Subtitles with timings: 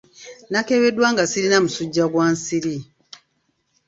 [0.47, 2.75] Nnakebeddwa nga sirina musujja gwa nsiri.